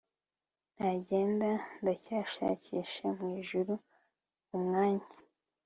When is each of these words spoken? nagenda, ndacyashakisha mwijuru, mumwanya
nagenda, 0.77 1.49
ndacyashakisha 1.81 3.05
mwijuru, 3.17 3.73
mumwanya 4.49 5.07